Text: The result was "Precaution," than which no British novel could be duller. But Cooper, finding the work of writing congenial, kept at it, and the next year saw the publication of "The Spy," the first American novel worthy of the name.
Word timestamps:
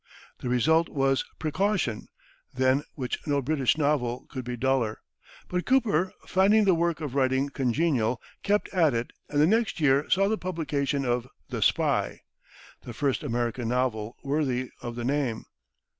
The 0.39 0.49
result 0.49 0.89
was 0.89 1.23
"Precaution," 1.37 2.07
than 2.55 2.83
which 2.95 3.19
no 3.27 3.39
British 3.39 3.77
novel 3.77 4.25
could 4.31 4.43
be 4.43 4.57
duller. 4.57 4.99
But 5.47 5.67
Cooper, 5.67 6.11
finding 6.25 6.63
the 6.65 6.73
work 6.73 7.01
of 7.01 7.13
writing 7.13 7.49
congenial, 7.49 8.19
kept 8.41 8.67
at 8.69 8.95
it, 8.95 9.11
and 9.29 9.39
the 9.39 9.45
next 9.45 9.79
year 9.79 10.09
saw 10.09 10.27
the 10.27 10.39
publication 10.39 11.05
of 11.05 11.27
"The 11.49 11.61
Spy," 11.61 12.21
the 12.81 12.93
first 12.93 13.21
American 13.21 13.67
novel 13.67 14.17
worthy 14.23 14.71
of 14.81 14.95
the 14.95 15.05
name. 15.05 15.45